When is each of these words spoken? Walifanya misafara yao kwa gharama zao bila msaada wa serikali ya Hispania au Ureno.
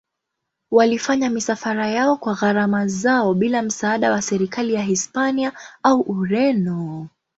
Walifanya 0.71 1.29
misafara 1.29 1.87
yao 1.87 2.17
kwa 2.17 2.33
gharama 2.35 2.87
zao 2.87 3.33
bila 3.33 3.61
msaada 3.61 4.11
wa 4.11 4.21
serikali 4.21 4.73
ya 4.73 4.81
Hispania 4.81 5.51
au 5.83 5.99
Ureno. 6.01 7.09